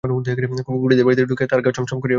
[0.03, 2.09] কুরিদের বাড়িতে ঢুকিয়া তাঁহার গা ছম ছম করিয়া উঠিল।